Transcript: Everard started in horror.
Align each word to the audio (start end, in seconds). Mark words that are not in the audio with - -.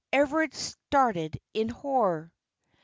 Everard 0.11 0.55
started 0.55 1.39
in 1.53 1.69
horror. 1.69 2.33